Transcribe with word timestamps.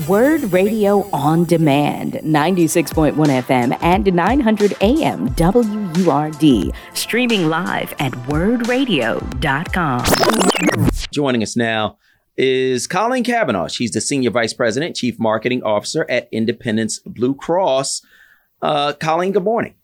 WURD 0.00 0.52
Radio 0.52 1.08
on 1.12 1.44
Demand, 1.44 2.14
96.1 2.14 3.14
FM 3.14 3.78
and 3.80 4.12
900 4.12 4.74
AM 4.80 5.28
WURD, 5.36 6.74
streaming 6.94 7.48
live 7.48 7.94
at 8.00 8.10
wurdradio.com. 8.26 10.04
Joining 11.12 11.44
us 11.44 11.54
now 11.54 11.96
is 12.36 12.88
Koleen 12.88 13.24
Cavanaugh. 13.24 13.68
She's 13.68 13.92
the 13.92 14.00
Senior 14.00 14.30
Vice 14.30 14.52
President, 14.52 14.96
Chief 14.96 15.16
Marketing 15.20 15.62
Officer 15.62 16.04
at 16.10 16.28
Independence 16.32 16.98
Blue 17.06 17.34
Cross. 17.34 18.02
Uh, 18.60 18.94
Koleen, 18.94 19.32
good 19.32 19.44
morning. 19.44 19.74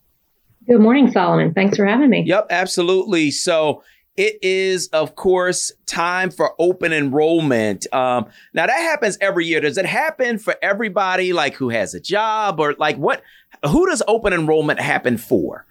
Good 0.66 0.80
morning, 0.80 1.12
Solomon. 1.12 1.54
Thanks 1.54 1.77
for 1.77 1.86
having 1.86 2.11
me. 2.11 2.24
Yep, 2.27 2.48
absolutely. 2.50 3.30
So, 3.30 3.84
it 4.16 4.38
is, 4.42 4.88
of 4.88 5.14
course, 5.16 5.72
time 5.86 6.30
for 6.30 6.54
open 6.58 6.93
enrollment. 6.93 7.86
Um, 7.93 8.26
now 8.52 8.66
that 8.66 8.80
happens 8.80 9.16
every 9.20 9.46
year. 9.46 9.61
Does 9.61 9.79
it 9.79 9.86
happen 9.86 10.39
for 10.39 10.57
everybody, 10.62 11.32
like 11.32 11.54
who 11.54 11.71
has 11.71 11.94
a 11.94 12.00
job, 12.00 12.61
or 12.61 12.75
like 12.79 12.96
what? 12.96 13.22
Who 13.66 13.86
does 13.86 14.02
open 14.07 14.32
enrollment 14.32 14.80
happen 14.80 15.16
for? 15.16 15.66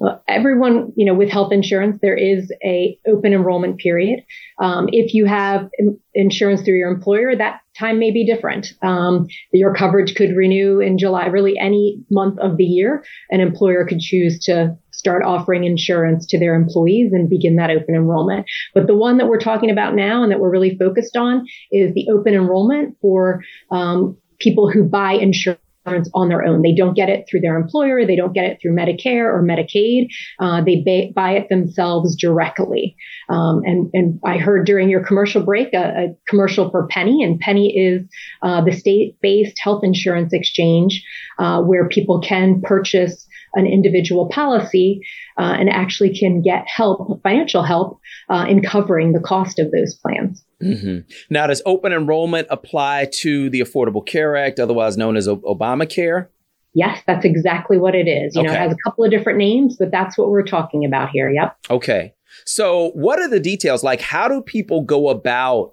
Well, 0.00 0.22
everyone, 0.28 0.92
you 0.96 1.06
know, 1.06 1.14
with 1.14 1.30
health 1.30 1.52
insurance, 1.52 1.98
there 2.02 2.16
is 2.16 2.52
a 2.64 2.98
open 3.06 3.32
enrollment 3.32 3.78
period. 3.78 4.24
Um, 4.60 4.88
if 4.90 5.14
you 5.14 5.24
have 5.26 5.68
insurance 6.14 6.62
through 6.62 6.78
your 6.78 6.90
employer, 6.90 7.36
that 7.36 7.60
time 7.78 7.98
may 7.98 8.10
be 8.10 8.26
different. 8.26 8.72
Um, 8.82 9.26
your 9.52 9.74
coverage 9.74 10.14
could 10.14 10.36
renew 10.36 10.80
in 10.80 10.98
July, 10.98 11.26
really 11.26 11.54
any 11.60 12.02
month 12.10 12.38
of 12.40 12.56
the 12.56 12.64
year. 12.64 13.04
An 13.30 13.40
employer 13.40 13.86
could 13.86 14.00
choose 14.00 14.38
to 14.46 14.76
start 15.04 15.22
offering 15.22 15.64
insurance 15.64 16.26
to 16.26 16.38
their 16.38 16.54
employees 16.54 17.12
and 17.12 17.28
begin 17.28 17.56
that 17.56 17.68
open 17.68 17.94
enrollment. 17.94 18.46
But 18.72 18.86
the 18.86 18.96
one 18.96 19.18
that 19.18 19.26
we're 19.26 19.38
talking 19.38 19.70
about 19.70 19.94
now 19.94 20.22
and 20.22 20.32
that 20.32 20.40
we're 20.40 20.50
really 20.50 20.78
focused 20.78 21.14
on 21.14 21.44
is 21.70 21.92
the 21.92 22.06
open 22.10 22.32
enrollment 22.32 22.96
for 23.02 23.42
um, 23.70 24.16
people 24.38 24.70
who 24.70 24.82
buy 24.82 25.12
insurance 25.12 25.60
on 26.14 26.30
their 26.30 26.42
own. 26.42 26.62
They 26.62 26.74
don't 26.74 26.96
get 26.96 27.10
it 27.10 27.26
through 27.28 27.40
their 27.40 27.56
employer. 27.56 28.06
They 28.06 28.16
don't 28.16 28.32
get 28.32 28.46
it 28.46 28.58
through 28.62 28.74
Medicare 28.74 29.26
or 29.26 29.42
Medicaid. 29.42 30.06
Uh, 30.40 30.64
they 30.64 30.82
ba- 30.82 31.12
buy 31.14 31.32
it 31.32 31.50
themselves 31.50 32.16
directly. 32.16 32.96
Um, 33.28 33.60
and, 33.66 33.90
and 33.92 34.18
I 34.24 34.38
heard 34.38 34.64
during 34.64 34.88
your 34.88 35.04
commercial 35.04 35.42
break 35.42 35.74
a, 35.74 35.84
a 35.84 36.16
commercial 36.26 36.70
for 36.70 36.86
Pennie, 36.86 37.22
and 37.22 37.38
Pennie 37.38 37.76
is 37.76 38.08
uh, 38.42 38.64
the 38.64 38.72
state-based 38.72 39.58
health 39.62 39.84
insurance 39.84 40.32
exchange 40.32 41.04
uh, 41.38 41.60
where 41.60 41.86
people 41.90 42.18
can 42.22 42.62
purchase 42.62 43.28
an 43.54 43.66
individual 43.66 44.28
policy 44.28 45.00
uh, 45.38 45.56
and 45.58 45.68
actually 45.68 46.16
can 46.16 46.42
get 46.42 46.66
help, 46.68 47.22
financial 47.22 47.62
help, 47.62 47.98
uh, 48.28 48.46
in 48.48 48.62
covering 48.62 49.12
the 49.12 49.20
cost 49.20 49.58
of 49.58 49.70
those 49.70 49.94
plans. 49.94 50.44
Mm-hmm. 50.62 51.10
Now, 51.30 51.46
does 51.46 51.62
open 51.66 51.92
enrollment 51.92 52.48
apply 52.50 53.08
to 53.20 53.50
the 53.50 53.60
Affordable 53.60 54.04
Care 54.04 54.36
Act, 54.36 54.58
otherwise 54.58 54.96
known 54.96 55.16
as 55.16 55.28
Obamacare? 55.28 56.28
Yes, 56.74 57.00
that's 57.06 57.24
exactly 57.24 57.78
what 57.78 57.94
it 57.94 58.08
is. 58.08 58.34
You 58.34 58.40
okay. 58.40 58.48
know, 58.48 58.54
it 58.54 58.58
has 58.58 58.72
a 58.72 58.76
couple 58.84 59.04
of 59.04 59.10
different 59.10 59.38
names, 59.38 59.76
but 59.78 59.90
that's 59.90 60.18
what 60.18 60.30
we're 60.30 60.42
talking 60.42 60.84
about 60.84 61.10
here. 61.10 61.30
Yep. 61.30 61.56
Okay. 61.70 62.14
So, 62.44 62.90
what 62.94 63.20
are 63.20 63.28
the 63.28 63.38
details? 63.38 63.84
Like, 63.84 64.00
how 64.00 64.26
do 64.28 64.40
people 64.40 64.82
go 64.82 65.08
about 65.08 65.72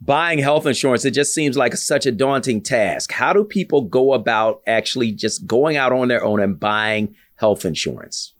buying 0.00 0.38
health 0.38 0.66
insurance? 0.66 1.04
It 1.04 1.12
just 1.12 1.34
seems 1.34 1.56
like 1.56 1.76
such 1.76 2.06
a 2.06 2.12
daunting 2.12 2.62
task. 2.62 3.12
How 3.12 3.32
do 3.32 3.44
people 3.44 3.82
go 3.82 4.12
about 4.12 4.62
actually 4.66 5.12
just 5.12 5.46
going 5.46 5.76
out 5.76 5.92
on 5.92 6.08
their 6.08 6.24
own 6.24 6.40
and 6.40 6.58
buying 6.58 7.14
health 7.36 7.64
insurance? 7.64 8.34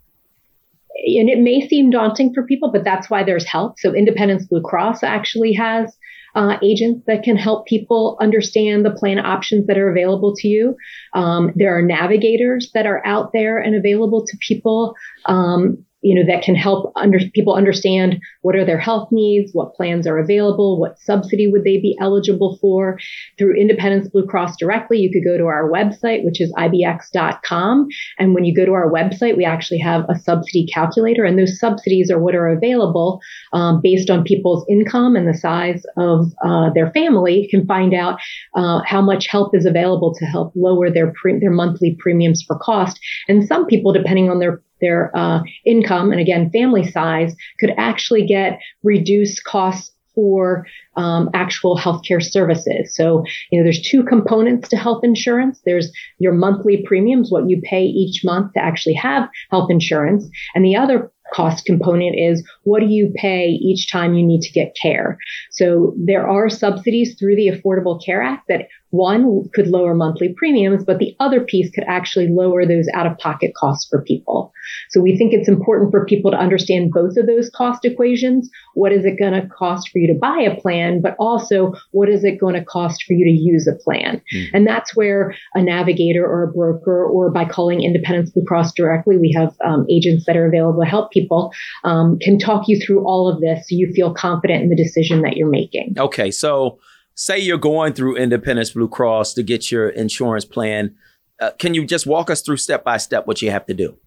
and 1.07 1.29
it 1.29 1.39
may 1.39 1.67
seem 1.69 1.91
daunting 1.91 2.33
for 2.33 2.43
people, 2.45 2.73
but 2.73 2.85
that's 2.85 3.11
why 3.11 3.23
there's 3.23 3.45
help. 3.45 3.79
So 3.79 3.95
Independence 3.95 4.47
Blue 4.47 4.63
Cross 4.63 5.03
actually 5.03 5.53
has 5.53 5.97
uh, 6.35 6.59
agents 6.63 7.03
that 7.07 7.23
can 7.23 7.37
help 7.37 7.67
people 7.67 8.17
understand 8.21 8.85
the 8.85 8.91
plan 8.91 9.19
options 9.19 9.67
that 9.67 9.79
are 9.79 9.91
available 9.91 10.35
to 10.37 10.49
you. 10.49 10.77
Um, 11.15 11.53
there 11.55 11.77
are 11.77 11.83
navigators 11.83 12.71
that 12.75 12.87
are 12.87 13.05
out 13.07 13.33
there 13.33 13.59
and 13.59 13.75
available 13.75 14.25
to 14.27 14.37
people. 14.47 14.95
Um, 15.27 15.85
you 16.03 16.15
know, 16.15 16.33
that 16.33 16.43
can 16.45 16.55
help 16.55 16.93
under, 16.97 17.19
people 17.35 17.55
understand 17.55 18.21
what 18.43 18.55
are 18.55 18.65
their 18.65 18.79
health 18.79 19.09
needs, 19.11 19.51
what 19.53 19.75
plans 19.75 20.07
are 20.07 20.19
available, 20.19 20.79
what 20.79 20.99
subsidy 20.99 21.49
would 21.49 21.65
they 21.65 21.79
be 21.79 21.97
eligible 22.01 22.59
for. 22.61 22.99
Through 23.39 23.57
Independence 23.57 24.09
Blue 24.09 24.27
Cross 24.27 24.57
directly, 24.59 24.99
you 24.99 25.11
could 25.11 25.29
go 25.29 25.37
to 25.37 25.47
our 25.47 25.71
website, 25.71 26.25
which 26.25 26.41
is 26.41 26.53
ibx.com. 26.57 27.89
And 28.19 28.35
when 28.35 28.45
you 28.45 28.55
go 28.55 28.65
to 28.67 28.73
our 28.73 28.91
website, 28.91 29.37
we 29.37 29.45
actually 29.45 29.79
have 29.79 30.05
a 30.09 30.19
subsidy 30.19 30.67
calculator, 30.73 31.25
and 31.25 31.39
those 31.39 31.59
subsidies 31.59 32.11
are 32.11 32.21
what 32.21 32.35
are 32.35 32.49
available 32.49 33.21
um, 33.53 33.81
based 33.83 34.11
on 34.11 34.23
people's 34.23 34.65
income 34.71 35.17
and 35.17 35.27
the 35.27 35.37
size 35.37 35.83
of 35.97 36.27
uh, 36.45 36.71
their 36.75 36.91
family. 36.93 37.41
You 37.41 37.49
can 37.49 37.67
find 37.67 37.95
out 37.95 38.21
uh, 38.55 38.81
how 38.87 39.01
much 39.01 39.29
help 39.29 39.57
is 39.57 39.67
available 39.67 40.15
to 40.15 40.25
help 40.27 40.53
lower 40.55 40.91
their 40.91 41.13
pre- 41.13 41.39
their 41.41 41.51
monthly 41.51 41.97
premiums 41.99 42.45
for 42.47 42.59
cost. 42.59 43.01
And 43.29 43.47
some 43.47 43.67
people, 43.67 43.93
depending 43.93 44.31
on 44.31 44.39
their 44.39 44.63
their 44.81 45.11
uh, 45.17 45.41
income 45.65 46.13
and 46.13 46.21
again 46.21 46.51
family 46.51 46.89
size 46.91 47.35
could 47.61 47.73
actually 47.77 48.27
get 48.27 48.59
reduced 48.83 49.45
costs 49.45 49.93
for 50.17 50.67
um, 50.97 51.29
actual 51.35 51.77
healthcare 51.77 52.25
services. 52.25 52.97
So, 52.97 53.23
you 53.53 53.59
know, 53.59 53.65
there's 53.65 53.83
two 53.83 54.03
components 54.03 54.69
to 54.71 54.77
health 54.77 55.05
insurance. 55.05 55.61
There's 55.65 55.93
your 56.19 56.33
monthly 56.33 56.83
premiums, 56.85 57.31
what 57.31 57.49
you 57.49 57.61
pay 57.63 57.85
each 57.85 58.25
month 58.25 58.55
to 58.55 58.65
actually 58.65 58.95
have 58.95 59.29
health 59.51 59.71
insurance. 59.71 60.27
And 60.55 60.65
the 60.65 60.75
other 60.75 61.13
cost 61.35 61.67
component 61.67 62.17
is 62.19 62.43
what 62.63 62.81
do 62.81 62.87
you 62.87 63.13
pay 63.15 63.49
each 63.49 63.93
time 63.93 64.15
you 64.15 64.27
need 64.27 64.41
to 64.41 64.53
get 64.53 64.77
care? 64.81 65.19
So 65.51 65.95
there 65.99 66.27
are 66.27 66.49
subsidies 66.49 67.17
through 67.19 67.37
the 67.37 67.49
Affordable 67.49 68.03
Care 68.05 68.23
Act 68.23 68.45
that 68.49 68.69
one 68.91 69.49
could 69.55 69.67
lower 69.67 69.95
monthly 69.95 70.35
premiums, 70.37 70.85
but 70.85 70.99
the 70.99 71.17
other 71.21 71.41
piece 71.41 71.71
could 71.71 71.85
actually 71.87 72.29
lower 72.29 72.65
those 72.65 72.87
out 72.95 73.07
of 73.07 73.19
pocket 73.19 73.53
costs 73.57 73.87
for 73.89 74.03
people. 74.03 74.53
So 74.91 75.01
we 75.01 75.17
think 75.17 75.33
it's 75.33 75.49
important 75.49 75.91
for 75.91 76.07
people 76.07 76.31
to 76.31 76.37
understand 76.37 76.93
both 76.93 77.17
of 77.17 77.27
those 77.27 77.51
cost 77.51 77.85
equations. 77.85 78.49
What 78.75 78.93
is 78.93 79.05
it 79.05 79.19
going 79.19 79.33
to 79.33 79.49
cost 79.49 79.91
for 79.91 79.99
you 79.99 80.13
to 80.13 80.19
buy 80.19 80.41
a 80.41 80.61
plan, 80.61 81.01
but 81.01 81.17
also 81.19 81.75
what 81.91 82.09
is 82.09 82.25
it 82.25 82.41
going 82.41 82.55
to 82.55 82.65
cost 82.65 83.05
for 83.05 83.13
you 83.13 83.25
to 83.25 83.31
use 83.31 83.67
a 83.67 83.75
plan? 83.75 84.23
Mm. 84.33 84.47
And 84.55 84.67
that's 84.67 84.95
where 84.95 85.35
a 85.55 85.63
navigator 85.63 86.25
or 86.25 86.45
a 86.45 86.53
broker 86.53 87.05
or 87.05 87.31
by 87.31 87.45
calling 87.45 87.83
Independence 87.83 88.31
Blue 88.31 88.45
Cross 88.45 88.75
directly, 88.75 89.19
we 89.19 89.33
have 89.37 89.55
um, 89.65 89.87
agents 89.91 90.27
that 90.27 90.37
are 90.37 90.47
available 90.47 90.83
to 90.83 90.89
help 90.89 91.11
people, 91.11 91.53
um, 91.85 92.19
can 92.21 92.39
talk 92.39 92.69
you 92.69 92.79
through 92.79 93.05
all 93.05 93.29
of 93.29 93.41
this 93.41 93.69
so 93.69 93.75
you 93.75 93.93
feel 93.95 94.15
confident 94.15 94.63
in 94.63 94.69
the 94.69 94.77
decision 94.77 95.23
that 95.23 95.37
you're 95.37 95.49
making. 95.49 95.95
Okay. 95.99 96.31
So 96.31 96.79
say 97.17 97.39
you're 97.39 97.59
going 97.59 97.95
through 97.95 98.17
Independence 98.17 98.71
Blue 98.71 98.89
Cross 98.89 99.35
to 99.35 99.43
get 99.43 99.73
your 99.73 99.89
insurance 99.89 100.45
plan. 100.45 100.95
Uh, 101.41 101.51
can 101.59 101.75
you 101.75 101.85
just 101.85 102.07
walk 102.07 102.31
us 102.31 102.43
through 102.43 102.59
step 102.59 102.85
by 102.85 102.99
step 102.99 103.27
what 103.27 103.43
you 103.43 103.51
have 103.51 103.67
to 103.67 103.75
do? 103.75 103.99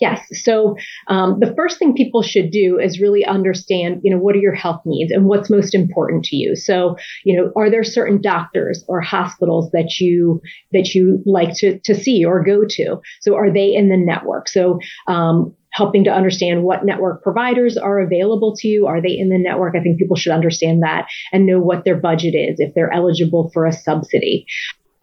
Yes. 0.00 0.20
So 0.42 0.76
um, 1.08 1.38
the 1.40 1.54
first 1.54 1.78
thing 1.78 1.94
people 1.94 2.22
should 2.22 2.50
do 2.50 2.78
is 2.78 3.00
really 3.00 3.24
understand, 3.24 4.00
you 4.02 4.10
know, 4.10 4.20
what 4.20 4.34
are 4.34 4.40
your 4.40 4.54
health 4.54 4.82
needs 4.84 5.10
and 5.12 5.26
what's 5.26 5.48
most 5.48 5.74
important 5.74 6.24
to 6.24 6.36
you. 6.36 6.56
So, 6.56 6.96
you 7.24 7.36
know, 7.36 7.52
are 7.56 7.70
there 7.70 7.84
certain 7.84 8.20
doctors 8.20 8.84
or 8.88 9.00
hospitals 9.00 9.70
that 9.70 9.98
you 10.00 10.42
that 10.72 10.94
you 10.94 11.22
like 11.24 11.54
to 11.58 11.78
to 11.84 11.94
see 11.94 12.24
or 12.24 12.44
go 12.44 12.64
to? 12.68 13.00
So, 13.20 13.36
are 13.36 13.50
they 13.50 13.74
in 13.74 13.88
the 13.88 13.96
network? 13.96 14.48
So, 14.48 14.80
um, 15.06 15.54
helping 15.76 16.04
to 16.04 16.10
understand 16.10 16.62
what 16.62 16.86
network 16.86 17.22
providers 17.22 17.76
are 17.76 18.00
available 18.00 18.56
to 18.56 18.66
you. 18.66 18.86
Are 18.86 19.02
they 19.02 19.16
in 19.16 19.28
the 19.28 19.38
network? 19.38 19.76
I 19.76 19.82
think 19.82 19.98
people 19.98 20.16
should 20.16 20.32
understand 20.32 20.82
that 20.82 21.06
and 21.32 21.46
know 21.46 21.60
what 21.60 21.84
their 21.84 21.96
budget 21.96 22.34
is 22.34 22.56
if 22.58 22.74
they're 22.74 22.92
eligible 22.92 23.50
for 23.52 23.66
a 23.66 23.72
subsidy. 23.72 24.46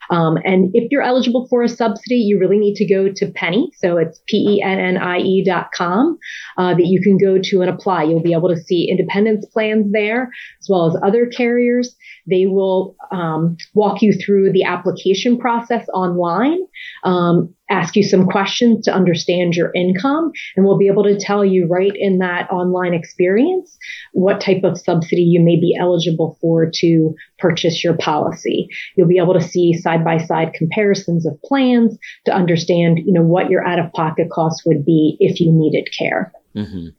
Um, 0.10 0.38
and 0.44 0.72
if 0.74 0.92
you're 0.92 1.02
eligible 1.02 1.48
for 1.50 1.64
a 1.64 1.70
subsidy, 1.70 2.16
you 2.16 2.40
really 2.40 2.58
need 2.58 2.76
to 2.76 2.86
go 2.86 3.10
to 3.16 3.32
Pennie. 3.32 3.72
So 3.78 3.98
it's 3.98 4.22
P-E-N-N-I-E 4.28 5.46
dot 5.46 5.70
com 5.76 6.18
uh, 6.58 6.74
that 6.74 6.86
you 6.86 7.02
can 7.02 7.18
go 7.18 7.40
to 7.42 7.62
and 7.62 7.70
apply. 7.70 8.04
You'll 8.04 8.22
be 8.22 8.34
able 8.34 8.50
to 8.50 8.58
see 8.58 8.90
independence 8.90 9.46
plans 9.46 9.92
there 9.92 10.30
as 10.62 10.68
well 10.70 10.88
as 10.88 11.02
other 11.04 11.28
carriers. 11.28 11.96
They 12.30 12.46
will 12.46 12.96
um, 13.12 13.58
walk 13.74 14.02
you 14.02 14.14
through 14.14 14.52
the 14.52 14.64
application 14.64 15.38
process 15.38 15.88
online. 15.94 16.60
Um, 17.04 17.54
ask 17.70 17.96
you 17.96 18.04
some 18.04 18.26
questions 18.26 18.86
to 18.86 18.94
understand 18.94 19.56
your 19.56 19.72
income 19.74 20.32
and 20.56 20.66
we'll 20.66 20.78
be 20.78 20.88
able 20.88 21.04
to 21.04 21.18
tell 21.18 21.46
you 21.46 21.68
right 21.68 21.94
in 21.96 22.20
that 22.20 22.50
online 22.52 22.94
experience 22.94 23.78
what 24.12 24.42
type 24.42 24.64
of 24.64 24.78
subsidy 24.78 25.22
you 25.22 25.42
may 25.42 25.56
be 25.56 25.76
eligible 25.80 26.38
for 26.42 26.70
to 26.74 27.16
purchase 27.40 27.84
your 27.84 27.96
policy. 27.98 28.68
You'll 28.96 29.08
be 29.08 29.18
able 29.18 29.34
to 29.34 29.42
see 29.42 29.74
side 29.74 30.04
by 30.04 30.18
side 30.18 30.54
comparisons 30.54 31.26
of 31.26 31.42
plans 31.44 31.98
to 32.26 32.34
understand, 32.34 33.00
you 33.00 33.14
know, 33.14 33.24
what 33.24 33.50
your 33.50 33.66
out 33.66 33.80
of 33.80 33.92
pocket 33.94 34.28
costs 34.30 34.66
would 34.66 34.86
be 34.86 35.16
if 35.20 35.40
you 35.40 35.52
needed 35.52 35.88
care. 35.98 36.34
Mm-hmm. 36.56 36.90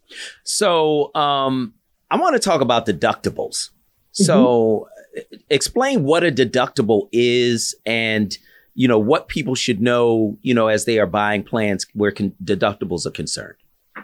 So, 0.42 1.14
um, 1.14 1.74
I 2.10 2.16
want 2.16 2.34
to 2.34 2.40
talk 2.40 2.60
about 2.60 2.86
deductibles. 2.86 3.70
So, 4.12 4.88
mm-hmm. 5.16 5.36
explain 5.50 6.04
what 6.04 6.24
a 6.24 6.30
deductible 6.30 7.08
is 7.12 7.74
and 7.86 8.36
you 8.74 8.88
know, 8.88 8.98
what 8.98 9.28
people 9.28 9.54
should 9.54 9.80
know, 9.80 10.36
you 10.42 10.54
know, 10.54 10.68
as 10.68 10.84
they 10.84 10.98
are 10.98 11.06
buying 11.06 11.42
plans 11.42 11.86
where 11.94 12.10
con- 12.10 12.34
deductibles 12.42 13.06
are 13.06 13.10
concerned? 13.10 13.56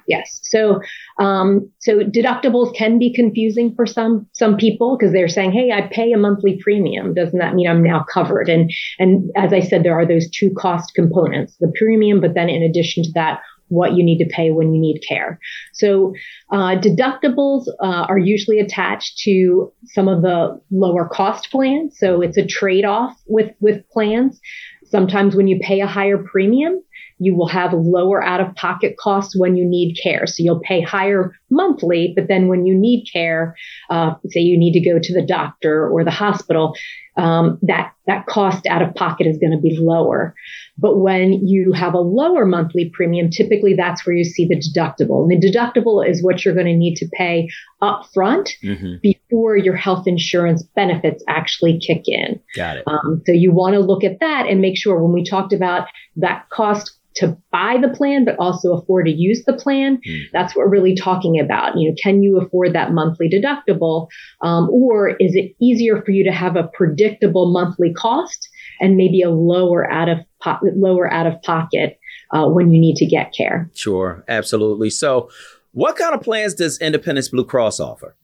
Yes. 0.06 0.40
So, 0.43 0.81
um, 1.19 1.70
so 1.78 2.00
deductibles 2.00 2.75
can 2.75 2.99
be 2.99 3.12
confusing 3.12 3.75
for 3.75 3.87
some 3.87 4.26
some 4.32 4.56
people 4.56 4.96
because 4.96 5.12
they're 5.12 5.28
saying, 5.28 5.52
"Hey, 5.52 5.72
I 5.72 5.82
pay 5.82 6.12
a 6.12 6.19
monthly 6.19 6.58
premium. 6.62 7.14
Doesn't 7.14 7.38
that 7.38 7.55
mean 7.55 7.69
I'm 7.69 7.82
now 7.82 8.05
covered?" 8.12 8.49
And 8.49 8.70
and 8.99 9.31
as 9.37 9.52
I 9.52 9.61
said, 9.61 9.82
there 9.82 9.99
are 9.99 10.06
those 10.06 10.28
two 10.31 10.50
cost 10.56 10.94
components: 10.94 11.56
the 11.61 11.72
premium, 11.76 12.20
but 12.20 12.34
then 12.34 12.49
in 12.49 12.62
addition 12.62 13.02
to 13.05 13.12
that, 13.14 13.40
what 13.70 13.94
you 13.94 14.05
need 14.05 14.19
to 14.19 14.28
pay 14.28 14.50
when 14.50 14.75
you 14.75 14.81
need 14.81 15.00
care. 15.08 15.38
So 15.72 16.12
uh, 16.52 16.76
deductibles 16.76 17.64
uh, 17.82 18.05
are 18.08 18.19
usually 18.19 18.58
attached 18.58 19.19
to 19.20 19.72
some 19.87 20.08
of 20.08 20.22
the 20.22 20.61
lower 20.70 21.08
cost 21.08 21.50
plans. 21.50 21.96
So 21.99 22.20
it's 22.20 22.37
a 22.37 22.46
trade 22.46 22.84
off 22.84 23.17
with 23.26 23.52
with 23.61 23.88
plans. 23.90 24.38
Sometimes 24.84 25.34
when 25.34 25.46
you 25.46 25.58
pay 25.62 25.81
a 25.81 25.87
higher 25.87 26.19
premium, 26.19 26.82
you 27.19 27.37
will 27.37 27.49
have 27.49 27.72
lower 27.72 28.22
out 28.22 28.40
of 28.40 28.55
pocket 28.56 28.96
costs 28.99 29.38
when 29.38 29.56
you 29.56 29.64
need 29.64 29.96
care. 30.02 30.26
So 30.26 30.43
you'll 30.43 30.61
pay 30.61 30.81
higher 30.81 31.32
monthly, 31.50 32.12
but 32.14 32.29
then 32.29 32.49
when 32.49 32.67
you 32.67 32.79
need 32.79 33.06
care, 33.12 33.56
uh, 33.91 34.14
say 34.29 34.41
you 34.41 34.58
need 34.58 34.73
to 34.73 34.81
go 34.81 34.99
to 35.00 35.14
the 35.14 35.26
doctor 35.26 35.88
or 35.88 36.05
the 36.05 36.11
hospital, 36.11 36.75
um, 37.17 37.58
that 37.62 37.93
that 38.06 38.26
cost 38.26 38.67
out 38.67 38.82
of 38.82 38.94
pocket 38.94 39.26
is 39.26 39.38
going 39.38 39.52
to 39.52 39.61
be 39.61 39.76
lower. 39.79 40.35
But 40.79 40.99
when 40.99 41.47
you 41.47 41.73
have 41.73 41.94
a 41.94 42.00
lower 42.00 42.47
monthly 42.47 42.91
premium, 42.93 43.31
typically 43.31 43.75
that's 43.75 44.06
where 44.06 44.17
you 44.17 44.25
see 44.25 44.47
the 44.47 44.56
deductible. 44.56 45.23
And 45.23 45.31
the 45.31 45.50
deductible 45.50 46.08
is 46.08 46.23
what 46.23 46.44
you're 46.44 46.55
going 46.55 46.67
to 46.67 46.75
need 46.75 46.97
to 46.97 47.08
pay 47.12 47.49
up 47.82 48.06
front 48.14 48.50
mm-hmm. 48.64 48.94
before 49.03 49.56
your 49.56 49.76
health 49.76 50.06
insurance 50.06 50.62
benefits 50.75 51.23
actually 51.29 51.79
kick 51.79 52.05
in. 52.06 52.41
Got 52.56 52.79
it. 52.79 52.85
Um, 52.87 53.23
so 53.26 53.32
you 53.32 53.53
want 53.53 53.75
to 53.75 53.81
look 53.81 54.03
at 54.03 54.20
that 54.20 54.46
and 54.46 54.61
make 54.61 54.79
sure 54.79 55.03
when 55.03 55.12
we 55.12 55.25
talked 55.25 55.53
about 55.53 55.88
that 56.17 56.49
cost 56.50 56.96
to 57.17 57.37
buy 57.50 57.76
the 57.81 57.88
plan, 57.88 58.25
but 58.25 58.37
also 58.38 58.73
afford 58.73 59.06
to 59.06 59.12
use 59.12 59.44
the 59.44 59.53
plan. 59.53 60.00
Mm. 60.06 60.25
That's 60.32 60.55
what 60.55 60.67
we're 60.67 60.70
really 60.70 60.94
talking 60.94 61.38
about. 61.41 61.77
You 61.77 61.91
know, 61.91 61.97
can 62.03 62.23
you 62.23 62.39
afford 62.39 62.75
that 62.75 62.93
monthly 62.93 63.29
deductible? 63.29 64.09
Um, 64.43 64.69
or 64.71 65.11
is 65.11 65.35
it 65.35 65.55
easier 65.61 66.03
for 66.03 66.11
you 66.11 66.25
to 66.25 66.33
have 66.33 66.57
a 66.57 66.69
predictable 66.75 67.53
monthly 67.53 67.93
cost 67.93 68.49
and 68.81 68.97
maybe 68.97 69.23
a 69.23 69.31
lower 69.31 69.91
out 69.91 70.09
of 70.09 70.19
po- 70.43 70.59
lower 70.75 71.13
out 71.13 71.27
of 71.27 71.41
pocket 71.43 71.99
uh, 72.33 72.47
when 72.47 72.71
you 72.71 72.81
need 72.81 72.97
to 72.97 73.07
get 73.07 73.33
care? 73.33 73.71
Sure, 73.75 74.25
absolutely. 74.29 74.91
So, 74.91 75.31
what 75.73 75.97
kind 75.97 76.15
of 76.15 76.21
plans 76.21 76.55
does 76.55 76.79
Independence 76.81 77.29
Blue 77.29 77.45
Cross 77.45 77.81
offer? 77.81 78.17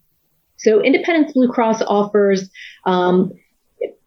So, 0.59 0.83
Independence 0.83 1.33
Blue 1.33 1.49
Cross 1.49 1.83
offers 1.83 2.51
um, 2.87 3.33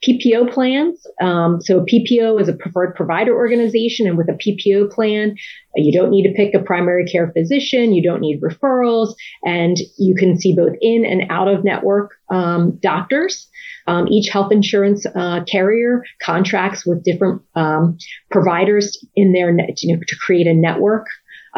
PPO 0.07 0.53
plans. 0.53 1.05
Um, 1.21 1.61
so 1.61 1.85
PPO 1.85 2.39
is 2.41 2.47
a 2.47 2.53
preferred 2.53 2.95
provider 2.95 3.35
organization, 3.35 4.07
and 4.07 4.17
with 4.17 4.29
a 4.29 4.33
PPO 4.33 4.91
plan, 4.91 5.35
you 5.75 5.91
don't 5.91 6.09
need 6.09 6.23
to 6.23 6.33
pick 6.33 6.53
a 6.53 6.63
primary 6.63 7.05
care 7.05 7.31
physician, 7.31 7.93
you 7.93 8.01
don't 8.01 8.21
need 8.21 8.41
referrals, 8.41 9.13
and 9.43 9.77
you 9.97 10.15
can 10.15 10.39
see 10.39 10.55
both 10.55 10.73
in 10.81 11.05
and 11.05 11.23
out 11.29 11.47
of 11.47 11.63
network 11.63 12.11
um, 12.29 12.77
doctors. 12.81 13.47
Um, 13.87 14.07
each 14.07 14.29
health 14.29 14.51
insurance 14.51 15.05
uh, 15.15 15.43
carrier 15.45 16.03
contracts 16.21 16.85
with 16.85 17.03
different 17.03 17.41
um, 17.55 17.97
providers 18.29 19.03
in 19.15 19.33
their 19.33 19.49
you 19.49 19.95
know, 19.95 20.01
to 20.07 20.15
create 20.23 20.45
a 20.45 20.53
network 20.53 21.07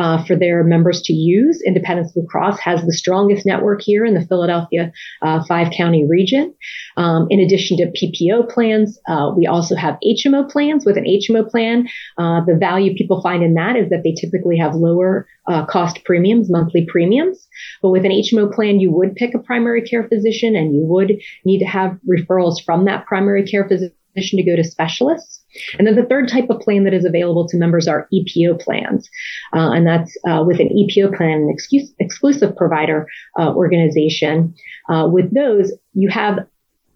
uh, 0.02 0.24
for 0.26 0.36
their 0.36 0.64
members 0.64 1.00
to 1.04 1.14
use. 1.14 1.62
Independence 1.64 2.12
Blue 2.12 2.26
Cross 2.26 2.60
has 2.60 2.84
the 2.84 2.92
strongest 2.92 3.46
network 3.46 3.82
here 3.84 4.04
in 4.04 4.16
the 4.16 4.26
Philadelphia 4.26 4.92
uh, 5.22 5.44
five 5.48 5.72
county 5.78 6.08
region. 6.10 6.56
Um, 6.98 7.28
in 7.30 7.40
addition 7.40 7.78
to 7.78 7.92
PPO 7.92 8.50
plans, 8.50 9.00
uh, 9.08 9.32
we 9.38 9.46
also 9.46 9.76
have 9.76 10.00
HMO 10.04 10.50
plans. 10.50 10.88
With 10.88 10.98
an 10.98 11.06
HMO 11.06 11.48
plan, 11.48 11.88
uh, 12.18 12.42
the 12.46 12.58
value 12.60 12.96
people 12.96 13.22
find 13.22 13.44
in 13.44 13.54
that 13.54 13.76
is 13.76 13.90
that 13.92 14.02
they 14.04 14.16
typically 14.20 14.58
have 14.58 14.74
lower 14.74 15.28
uh, 15.48 15.68
cost 15.68 16.04
premiums, 16.04 16.50
monthly 16.50 16.88
premiums. 16.90 17.48
But 17.84 17.92
with 17.92 18.04
an 18.04 18.12
HMO 18.12 18.52
plan, 18.52 18.80
you 18.80 18.92
would 18.92 19.16
pick 19.16 19.36
a 19.36 19.40
primary 19.40 19.84
care 19.84 20.08
physician 20.08 20.56
and 20.56 20.74
you 20.74 20.84
would 20.84 21.14
need 21.46 21.60
to 21.60 21.66
have 21.66 22.00
referrals 22.10 22.56
from 22.66 22.86
that 22.86 23.06
primary 23.06 23.46
care 23.46 23.68
physician 23.68 23.94
to 24.16 24.44
go 24.44 24.56
to 24.56 24.64
specialists. 24.64 25.41
And 25.78 25.88
then 25.88 25.96
the 25.96 26.06
third 26.06 26.28
type 26.28 26.50
of 26.50 26.60
plan 26.60 26.84
that 26.84 26.94
is 26.94 27.06
available 27.06 27.48
to 27.48 27.58
members 27.58 27.88
are 27.88 28.08
EPO 28.14 28.62
plans. 28.62 29.10
Uh, 29.54 29.72
and 29.72 29.86
that's 29.86 30.16
uh, 30.28 30.44
with 30.46 30.60
an 30.60 30.70
EPO 30.70 31.16
plan, 31.16 31.42
an 31.42 31.50
excuse, 31.52 31.94
exclusive 32.00 32.56
provider 32.56 33.08
uh, 33.40 33.54
organization. 33.54 34.54
Uh, 34.90 35.08
with 35.12 35.34
those, 35.34 35.72
you 35.94 36.10
have 36.10 36.40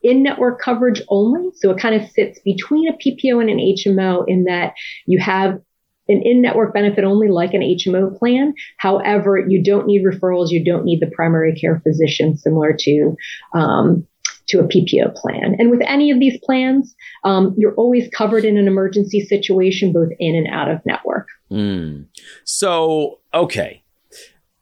in 0.01 0.21
network 0.21 0.61
coverage 0.61 1.01
only. 1.09 1.49
So 1.55 1.71
it 1.71 1.79
kind 1.79 1.99
of 1.99 2.09
sits 2.11 2.39
between 2.45 2.87
a 2.87 2.93
PPO 2.93 3.41
and 3.41 3.49
an 3.49 3.57
HMO 3.57 4.23
in 4.27 4.43
that 4.43 4.73
you 5.07 5.19
have 5.19 5.59
an 6.07 6.21
in-network 6.23 6.73
benefit 6.73 7.03
only 7.03 7.29
like 7.29 7.53
an 7.53 7.61
HMO 7.61 8.15
plan. 8.17 8.53
However, 8.77 9.39
you 9.39 9.63
don't 9.63 9.87
need 9.87 10.05
referrals. 10.05 10.49
You 10.49 10.63
don't 10.63 10.85
need 10.85 10.99
the 10.99 11.11
primary 11.15 11.55
care 11.55 11.79
physician 11.79 12.37
similar 12.37 12.75
to 12.81 13.15
um, 13.53 14.07
to 14.47 14.59
a 14.59 14.63
PPO 14.63 15.15
plan. 15.15 15.55
And 15.57 15.71
with 15.71 15.81
any 15.85 16.11
of 16.11 16.19
these 16.19 16.37
plans, 16.43 16.95
um, 17.23 17.55
you're 17.57 17.75
always 17.75 18.07
covered 18.09 18.45
in 18.45 18.57
an 18.57 18.67
emergency 18.67 19.21
situation, 19.21 19.91
both 19.91 20.09
in 20.19 20.35
and 20.35 20.47
out 20.47 20.69
of 20.69 20.79
network. 20.85 21.27
Mm. 21.51 22.05
So, 22.43 23.19
okay. 23.33 23.83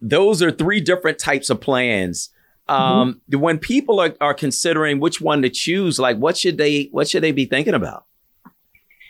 Those 0.01 0.41
are 0.41 0.51
three 0.51 0.81
different 0.81 1.17
types 1.17 1.49
of 1.49 1.61
plans. 1.61 2.29
Um, 2.67 3.21
mm-hmm. 3.31 3.39
When 3.39 3.57
people 3.57 3.99
are, 3.99 4.15
are 4.21 4.33
considering 4.33 4.99
which 4.99 5.21
one 5.21 5.41
to 5.41 5.49
choose, 5.49 5.99
like 5.99 6.17
what 6.17 6.37
should 6.37 6.57
they 6.57 6.89
what 6.91 7.07
should 7.07 7.23
they 7.23 7.31
be 7.31 7.45
thinking 7.45 7.73
about? 7.73 8.05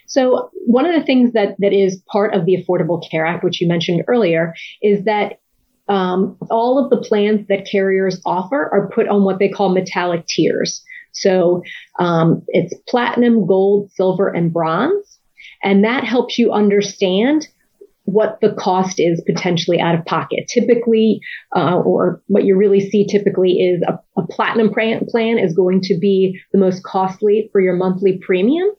So 0.07 0.51
one 0.65 0.85
of 0.85 0.93
the 0.93 1.05
things 1.05 1.33
that 1.33 1.55
that 1.59 1.73
is 1.73 2.01
part 2.11 2.35
of 2.35 2.45
the 2.45 2.57
Affordable 2.57 3.01
Care 3.09 3.25
Act, 3.25 3.43
which 3.43 3.61
you 3.61 3.67
mentioned 3.67 4.03
earlier, 4.07 4.53
is 4.81 5.05
that 5.05 5.39
um, 5.87 6.37
all 6.49 6.83
of 6.83 6.89
the 6.89 7.07
plans 7.07 7.47
that 7.47 7.67
carriers 7.69 8.21
offer 8.25 8.69
are 8.71 8.89
put 8.93 9.07
on 9.07 9.23
what 9.23 9.39
they 9.39 9.49
call 9.49 9.69
metallic 9.69 10.25
tiers. 10.27 10.83
So 11.11 11.61
um, 11.99 12.43
it's 12.47 12.73
platinum, 12.87 13.45
gold, 13.45 13.91
silver, 13.91 14.29
and 14.29 14.51
bronze. 14.51 15.19
And 15.61 15.83
that 15.83 16.03
helps 16.03 16.37
you 16.37 16.51
understand 16.51 17.47
what 18.05 18.39
the 18.41 18.53
cost 18.53 18.99
is 18.99 19.23
potentially 19.25 19.79
out 19.79 19.95
of 19.95 20.05
pocket. 20.05 20.45
Typically, 20.49 21.21
uh, 21.55 21.77
or 21.77 22.21
what 22.27 22.43
you 22.43 22.57
really 22.57 22.81
see 22.89 23.07
typically 23.07 23.53
is 23.53 23.81
a, 23.87 23.97
a 24.19 24.27
platinum 24.27 24.69
plan 24.73 25.39
is 25.39 25.55
going 25.55 25.81
to 25.81 25.97
be 25.97 26.39
the 26.51 26.59
most 26.59 26.83
costly 26.83 27.49
for 27.51 27.61
your 27.61 27.75
monthly 27.75 28.19
premium. 28.25 28.69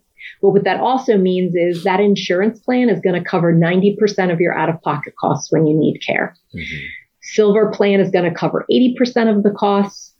But 0.40 0.50
what 0.50 0.64
that 0.64 0.80
also 0.80 1.16
means 1.16 1.54
is 1.54 1.84
that 1.84 2.00
insurance 2.00 2.60
plan 2.60 2.88
is 2.88 3.00
going 3.00 3.20
to 3.20 3.28
cover 3.28 3.52
90% 3.52 4.32
of 4.32 4.40
your 4.40 4.56
out 4.56 4.68
of 4.68 4.80
pocket 4.82 5.14
costs 5.18 5.50
when 5.50 5.66
you 5.66 5.76
need 5.78 6.00
care. 6.06 6.36
Mm-hmm. 6.54 6.86
Silver 7.22 7.70
plan 7.70 8.00
is 8.00 8.10
going 8.10 8.30
to 8.30 8.38
cover 8.38 8.66
80% 8.70 9.34
of 9.34 9.42
the 9.42 9.50
costs. 9.50 10.12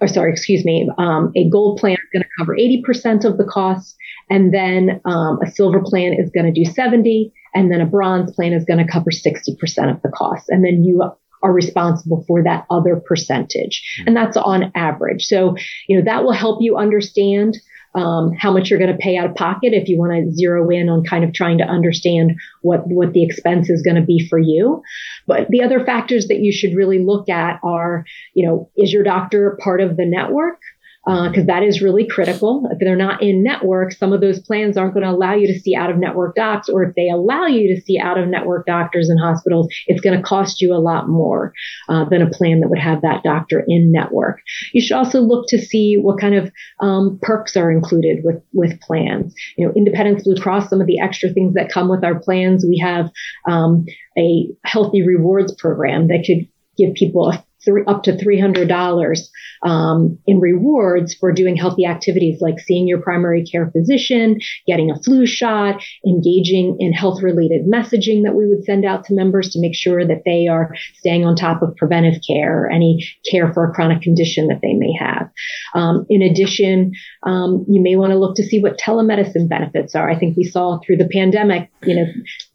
Or 0.00 0.08
sorry, 0.08 0.32
excuse 0.32 0.64
me. 0.64 0.90
Um, 0.98 1.32
a 1.36 1.48
gold 1.48 1.78
plan 1.78 1.92
is 1.92 2.08
going 2.12 2.24
to 2.24 2.28
cover 2.38 2.56
80% 2.56 3.24
of 3.24 3.38
the 3.38 3.44
costs. 3.44 3.94
And 4.28 4.52
then 4.52 5.00
um, 5.04 5.38
a 5.44 5.50
silver 5.50 5.80
plan 5.80 6.12
is 6.12 6.30
going 6.30 6.46
to 6.46 6.52
do 6.52 6.68
70. 6.68 7.32
And 7.54 7.70
then 7.70 7.80
a 7.80 7.86
bronze 7.86 8.32
plan 8.32 8.52
is 8.52 8.64
going 8.64 8.84
to 8.84 8.90
cover 8.90 9.10
60% 9.10 9.56
of 9.90 10.02
the 10.02 10.10
costs. 10.14 10.48
And 10.48 10.64
then 10.64 10.82
you 10.84 11.02
are 11.42 11.52
responsible 11.52 12.24
for 12.26 12.42
that 12.42 12.66
other 12.70 12.96
percentage. 12.96 13.82
Mm-hmm. 13.98 14.08
And 14.08 14.16
that's 14.16 14.36
on 14.36 14.72
average. 14.74 15.24
So, 15.24 15.56
you 15.88 15.96
know, 15.96 16.04
that 16.04 16.24
will 16.24 16.32
help 16.32 16.58
you 16.60 16.76
understand 16.76 17.58
um, 17.94 18.32
how 18.38 18.52
much 18.52 18.70
you're 18.70 18.78
going 18.78 18.92
to 18.92 18.98
pay 18.98 19.16
out 19.16 19.30
of 19.30 19.34
pocket 19.34 19.72
if 19.72 19.88
you 19.88 19.98
want 19.98 20.12
to 20.12 20.32
zero 20.32 20.68
in 20.70 20.88
on 20.88 21.04
kind 21.04 21.24
of 21.24 21.32
trying 21.32 21.58
to 21.58 21.64
understand 21.64 22.32
what 22.62 22.82
what 22.86 23.12
the 23.12 23.22
expense 23.22 23.68
is 23.68 23.82
going 23.82 23.96
to 23.96 24.02
be 24.02 24.26
for 24.28 24.38
you. 24.38 24.82
But 25.26 25.48
the 25.48 25.62
other 25.62 25.84
factors 25.84 26.28
that 26.28 26.38
you 26.38 26.52
should 26.52 26.74
really 26.74 27.04
look 27.04 27.28
at 27.28 27.60
are, 27.62 28.04
you 28.34 28.46
know, 28.46 28.70
is 28.76 28.92
your 28.92 29.02
doctor 29.02 29.58
part 29.62 29.80
of 29.80 29.96
the 29.96 30.06
network? 30.06 30.58
Because 31.04 31.42
uh, 31.42 31.46
that 31.46 31.64
is 31.64 31.82
really 31.82 32.06
critical. 32.06 32.68
If 32.70 32.78
they're 32.78 32.94
not 32.94 33.22
in 33.22 33.42
network, 33.42 33.92
some 33.92 34.12
of 34.12 34.20
those 34.20 34.38
plans 34.38 34.76
aren't 34.76 34.94
going 34.94 35.04
to 35.04 35.10
allow 35.10 35.34
you 35.34 35.48
to 35.48 35.58
see 35.58 35.74
out 35.74 35.90
of 35.90 35.98
network 35.98 36.36
docs, 36.36 36.68
or 36.68 36.84
if 36.84 36.94
they 36.94 37.08
allow 37.08 37.46
you 37.46 37.74
to 37.74 37.82
see 37.82 37.98
out 37.98 38.18
of 38.18 38.28
network 38.28 38.66
doctors 38.66 39.08
and 39.08 39.18
hospitals, 39.18 39.66
it's 39.88 40.00
going 40.00 40.16
to 40.16 40.22
cost 40.22 40.60
you 40.60 40.72
a 40.72 40.78
lot 40.78 41.08
more 41.08 41.52
uh, 41.88 42.04
than 42.08 42.22
a 42.22 42.30
plan 42.30 42.60
that 42.60 42.68
would 42.68 42.78
have 42.78 43.02
that 43.02 43.24
doctor 43.24 43.64
in 43.66 43.90
network. 43.90 44.38
You 44.72 44.80
should 44.80 44.96
also 44.96 45.20
look 45.20 45.46
to 45.48 45.58
see 45.58 45.96
what 46.00 46.20
kind 46.20 46.36
of 46.36 46.52
um, 46.78 47.18
perks 47.20 47.56
are 47.56 47.72
included 47.72 48.18
with 48.22 48.40
with 48.52 48.80
plans. 48.80 49.34
You 49.56 49.66
know, 49.66 49.72
Independence 49.74 50.22
Blue 50.22 50.36
Cross, 50.36 50.70
some 50.70 50.80
of 50.80 50.86
the 50.86 51.00
extra 51.00 51.30
things 51.30 51.54
that 51.54 51.72
come 51.72 51.88
with 51.88 52.04
our 52.04 52.20
plans, 52.20 52.64
we 52.64 52.78
have 52.78 53.10
um, 53.48 53.86
a 54.16 54.48
healthy 54.64 55.04
rewards 55.04 55.52
program 55.58 56.06
that 56.08 56.24
could 56.24 56.48
give 56.78 56.94
people 56.94 57.28
a 57.28 57.44
three, 57.64 57.82
up 57.86 58.02
to 58.04 58.12
$300 58.12 59.28
um, 59.62 60.18
in 60.26 60.40
rewards 60.40 61.14
for 61.14 61.32
doing 61.32 61.56
healthy 61.56 61.86
activities 61.86 62.40
like 62.40 62.58
seeing 62.58 62.88
your 62.88 63.00
primary 63.00 63.44
care 63.44 63.70
physician, 63.70 64.38
getting 64.66 64.90
a 64.90 65.00
flu 65.02 65.26
shot, 65.26 65.82
engaging 66.06 66.76
in 66.80 66.92
health 66.92 67.22
related 67.22 67.66
messaging 67.66 68.24
that 68.24 68.34
we 68.34 68.46
would 68.48 68.64
send 68.64 68.84
out 68.84 69.04
to 69.04 69.14
members 69.14 69.50
to 69.50 69.60
make 69.60 69.74
sure 69.74 70.06
that 70.06 70.22
they 70.24 70.48
are 70.48 70.74
staying 70.94 71.24
on 71.24 71.36
top 71.36 71.62
of 71.62 71.76
preventive 71.76 72.20
care 72.26 72.64
or 72.64 72.70
any 72.70 73.06
care 73.30 73.52
for 73.52 73.68
a 73.68 73.72
chronic 73.72 74.02
condition 74.02 74.48
that 74.48 74.60
they 74.62 74.74
may 74.74 74.92
have. 74.98 75.30
Um, 75.74 76.06
in 76.08 76.22
addition, 76.22 76.92
um, 77.24 77.64
you 77.68 77.80
may 77.80 77.96
want 77.96 78.12
to 78.12 78.18
look 78.18 78.36
to 78.36 78.44
see 78.44 78.60
what 78.60 78.78
telemedicine 78.78 79.48
benefits 79.48 79.94
are. 79.94 80.10
I 80.10 80.18
think 80.18 80.36
we 80.36 80.44
saw 80.44 80.80
through 80.84 80.96
the 80.96 81.08
pandemic, 81.08 81.70
you 81.84 81.96
know, 81.96 82.06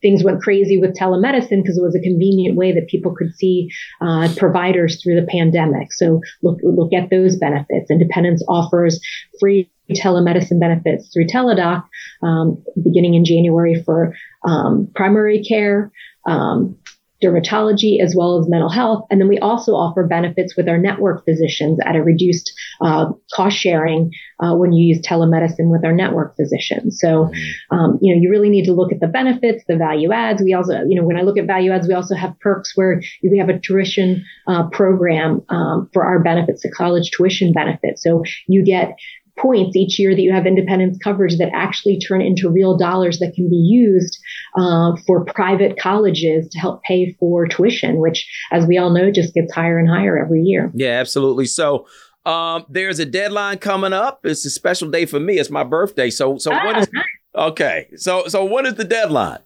things 0.07 0.23
went 0.23 0.41
crazy 0.41 0.77
with 0.77 0.95
telemedicine 0.95 1.61
because 1.61 1.77
it 1.77 1.81
was 1.81 1.95
a 1.95 1.99
convenient 1.99 2.55
way 2.55 2.71
that 2.71 2.87
people 2.87 3.13
could 3.13 3.35
see 3.35 3.69
uh, 3.99 4.29
providers 4.37 5.01
through 5.03 5.19
the 5.19 5.27
pandemic. 5.27 5.91
So 5.91 6.21
look 6.41 6.59
look 6.63 6.93
at 6.93 7.09
those 7.09 7.35
benefits. 7.35 7.91
Independence 7.91 8.41
offers 8.47 9.01
free 9.37 9.69
telemedicine 9.91 10.59
benefits 10.59 11.09
through 11.13 11.27
Teladoc 11.27 11.83
um, 12.23 12.63
beginning 12.81 13.15
in 13.15 13.25
January 13.25 13.83
for 13.83 14.15
um, 14.45 14.89
primary 14.95 15.43
care, 15.43 15.91
um, 16.25 16.77
dermatology 17.23 18.01
as 18.01 18.15
well 18.15 18.39
as 18.39 18.47
mental 18.47 18.69
health. 18.69 19.05
And 19.09 19.19
then 19.19 19.27
we 19.27 19.39
also 19.39 19.73
offer 19.73 20.05
benefits 20.05 20.55
with 20.55 20.69
our 20.69 20.77
network 20.77 21.25
physicians 21.25 21.79
at 21.83 21.95
a 21.95 22.03
reduced 22.03 22.53
uh, 22.81 23.11
cost 23.33 23.57
sharing 23.57 24.11
uh, 24.39 24.53
when 24.53 24.71
you 24.71 24.85
use 24.85 25.05
telemedicine 25.05 25.71
with 25.71 25.83
our 25.83 25.93
network 25.93 26.35
physicians. 26.35 26.99
So, 26.99 27.25
mm-hmm. 27.25 27.75
um, 27.75 27.99
you 28.01 28.13
know, 28.13 28.21
you 28.21 28.29
really 28.29 28.49
need 28.49 28.65
to 28.65 28.73
look 28.73 28.91
at 28.91 28.99
the 28.99 29.07
benefits, 29.07 29.63
the 29.67 29.77
value 29.77 30.11
adds. 30.11 30.41
We 30.41 30.53
also, 30.53 30.83
you 30.87 30.99
know, 30.99 31.05
when 31.05 31.17
I 31.17 31.21
look 31.21 31.37
at 31.37 31.47
value 31.47 31.71
adds, 31.71 31.87
we 31.87 31.93
also 31.93 32.15
have 32.15 32.39
perks 32.39 32.73
where 32.75 33.01
we 33.23 33.37
have 33.39 33.49
a 33.49 33.59
tuition 33.59 34.23
uh, 34.47 34.67
program 34.69 35.41
um, 35.49 35.89
for 35.93 36.05
our 36.05 36.19
benefits, 36.19 36.61
the 36.61 36.71
college 36.71 37.09
tuition 37.11 37.51
benefit. 37.51 37.99
So 37.99 38.23
you 38.47 38.63
get 38.63 38.95
points 39.37 39.75
each 39.75 39.99
year 39.99 40.15
that 40.15 40.21
you 40.21 40.33
have 40.33 40.45
independence 40.45 40.97
coverage 41.03 41.37
that 41.37 41.49
actually 41.53 41.99
turn 41.99 42.21
into 42.21 42.49
real 42.49 42.77
dollars 42.77 43.19
that 43.19 43.33
can 43.35 43.49
be 43.49 43.55
used 43.55 44.17
uh, 44.57 44.95
for 45.05 45.23
private 45.25 45.79
colleges 45.79 46.47
to 46.49 46.59
help 46.59 46.81
pay 46.83 47.15
for 47.19 47.47
tuition, 47.47 47.99
which, 47.99 48.27
as 48.51 48.65
we 48.65 48.77
all 48.77 48.89
know, 48.89 49.11
just 49.11 49.33
gets 49.33 49.53
higher 49.53 49.77
and 49.77 49.89
higher 49.89 50.17
every 50.17 50.41
year. 50.41 50.71
Yeah, 50.73 50.99
absolutely. 50.99 51.45
So. 51.45 51.87
Um, 52.25 52.65
there's 52.67 52.99
a 52.99 53.05
deadline 53.05 53.59
coming 53.59 53.93
up. 53.93 54.25
It's 54.25 54.45
a 54.45 54.49
special 54.49 54.89
day 54.89 55.05
for 55.05 55.17
me. 55.17 55.39
It's 55.39 55.49
my 55.49 55.63
birthday. 55.63 56.09
So, 56.09 56.37
so 56.37 56.51
ah, 56.51 56.65
what 56.65 56.77
is? 56.77 56.89
Okay. 57.33 57.87
So, 57.95 58.27
so 58.27 58.43
what 58.43 58.65
is 58.65 58.73
the 58.73 58.83
deadline? 58.83 59.39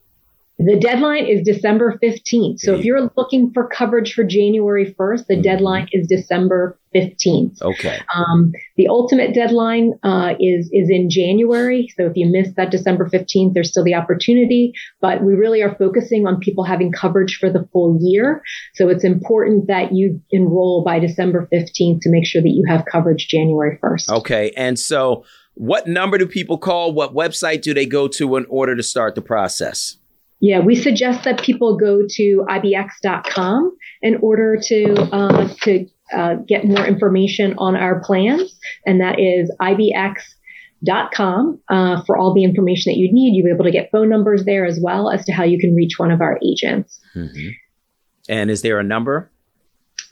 The 0.64 0.80
deadline 0.80 1.26
is 1.26 1.42
December 1.44 1.98
15th. 2.04 2.60
So 2.60 2.76
if 2.76 2.86
you're 2.86 3.10
looking 3.18 3.52
for 3.52 3.68
coverage 3.68 4.14
for 4.14 4.24
January 4.24 4.94
1st, 4.94 5.26
the 5.26 5.34
mm-hmm. 5.34 5.42
deadline 5.42 5.88
is 5.92 6.08
December 6.08 6.78
15th. 6.96 7.62
Okay. 7.62 8.00
Um, 8.14 8.52
the 8.78 8.88
ultimate 8.88 9.34
deadline 9.34 9.94
uh, 10.04 10.34
is 10.40 10.70
is 10.72 10.90
in 10.90 11.10
January. 11.10 11.88
So 11.98 12.06
if 12.06 12.14
you 12.16 12.30
miss 12.30 12.54
that 12.56 12.72
December 12.72 13.10
15th, 13.10 13.54
there's 13.54 13.70
still 13.70 13.84
the 13.84 13.96
opportunity. 13.96 14.74
But 15.00 15.24
we 15.24 15.34
really 15.34 15.62
are 15.62 15.76
focusing 15.76 16.28
on 16.28 16.40
people 16.40 16.64
having 16.64 16.92
coverage 16.92 17.38
for 17.40 17.50
the 17.50 17.68
full 17.72 17.98
year. 18.02 18.42
So 18.76 18.90
it's 18.90 19.04
important 19.04 19.68
that 19.68 19.94
you 19.94 20.22
enroll 20.32 20.84
by 20.84 21.00
December 21.00 21.48
15th 21.52 22.02
to 22.02 22.10
make 22.10 22.26
sure 22.26 22.42
that 22.42 22.50
you 22.50 22.66
have 22.68 22.86
coverage 22.92 23.28
January 23.28 23.80
1st. 23.84 24.10
Okay. 24.18 24.52
And 24.58 24.78
so 24.78 25.24
what 25.54 25.88
number 25.88 26.18
do 26.18 26.28
people 26.28 26.58
call? 26.58 26.94
What 26.94 27.14
website 27.14 27.62
do 27.62 27.74
they 27.74 27.86
go 27.86 28.08
to 28.10 28.36
in 28.38 28.46
order 28.50 28.76
to 28.76 28.84
start 28.84 29.16
the 29.16 29.22
process? 29.22 29.98
Yeah, 30.40 30.60
we 30.60 30.76
suggest 30.76 31.24
that 31.26 31.44
people 31.44 31.78
go 31.78 32.02
to 32.10 32.46
ibx.com 32.50 33.78
in 34.02 34.18
order 34.22 34.58
to 34.60 34.94
uh, 35.14 35.48
to 35.62 35.86
uh, 36.16 36.36
get 36.48 36.66
more 36.66 36.86
information 36.86 37.56
on 37.58 37.76
our 37.76 38.02
plans, 38.04 38.58
and 38.86 39.02
that 39.02 39.20
is 39.20 39.52
ibx.com 39.62 41.60
uh, 41.70 42.04
for 42.06 42.18
all 42.18 42.34
the 42.34 42.44
information 42.44 42.92
that 42.92 42.98
you'd 42.98 43.14
need. 43.14 43.36
You'll 43.36 43.46
be 43.46 43.52
able 43.54 43.66
to 43.66 43.72
get 43.72 43.90
phone 43.92 44.10
numbers 44.10 44.46
there 44.46 44.66
as 44.66 44.80
well 44.82 45.10
as 45.10 45.26
to 45.26 45.32
how 45.32 45.44
you 45.44 45.60
can 45.60 45.76
reach 45.76 45.98
one 45.98 46.12
of 46.12 46.22
our 46.22 46.40
agents. 46.46 47.00
Mm-hmm. 47.16 47.50
And 48.30 48.52
is 48.52 48.62
there 48.62 48.80
a 48.80 48.84
number? 48.84 49.31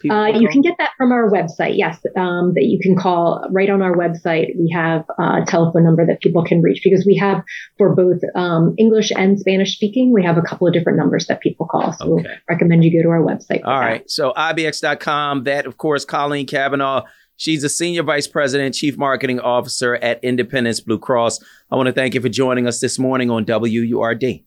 Uh, 0.10 0.28
you 0.28 0.48
can 0.48 0.62
get 0.62 0.76
that 0.78 0.92
from 0.98 1.12
our 1.12 1.30
website. 1.30 1.78
Yes, 1.78 2.00
um, 2.16 2.54
that 2.56 2.66
you 2.66 2.80
can 2.80 2.96
call 2.96 3.46
right 3.52 3.70
on 3.70 3.82
our 3.82 3.96
website. 3.96 4.56
We 4.58 4.72
have 4.74 5.06
a 5.18 5.44
telephone 5.46 5.84
number 5.84 6.06
that 6.06 6.22
people 6.22 6.44
can 6.44 6.62
reach 6.62 6.82
because 6.84 7.06
we 7.06 7.18
have 7.18 7.44
for 7.78 7.96
both 7.96 8.22
um, 8.36 8.76
English 8.78 9.12
and 9.12 9.40
Spanish 9.40 9.76
speaking. 9.76 10.14
We 10.14 10.24
have 10.24 10.38
a 10.38 10.42
couple 10.42 10.68
of 10.68 10.74
different 10.74 10.98
numbers 10.98 11.28
that 11.28 11.42
people 11.42 11.66
call. 11.66 11.94
So 11.94 12.06
okay. 12.06 12.12
we'll 12.12 12.24
recommend 12.48 12.84
you 12.84 12.98
go 12.98 13.04
to 13.04 13.10
our 13.10 13.22
website. 13.22 13.62
All 13.66 13.80
right. 13.80 14.04
That. 14.04 14.12
So 14.12 14.34
ibx.com. 14.34 15.44
That 15.44 15.66
of 15.66 15.78
course, 15.78 16.06
Koleen 16.06 16.48
Cavanaugh. 16.48 17.04
She's 17.36 17.64
a 17.64 17.70
senior 17.70 18.04
vice 18.04 18.28
president, 18.28 18.76
chief 18.76 18.98
marketing 18.98 19.40
officer 19.40 19.96
at 19.96 20.22
Independence 20.22 20.82
Blue 20.82 21.00
Cross. 21.00 21.40
I 21.72 21.78
want 21.78 21.88
to 21.88 21.94
thank 21.94 22.14
you 22.14 22.20
for 22.20 22.28
joining 22.28 22.68
us 22.68 22.82
this 22.82 23.00
morning 23.00 23.30
on 23.30 23.46
WURD. 23.46 24.44